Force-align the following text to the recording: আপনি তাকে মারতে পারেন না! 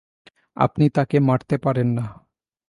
আপনি 0.57 0.85
তাকে 0.89 1.17
মারতে 1.19 1.55
পারেন 1.57 1.87
না! 1.97 2.05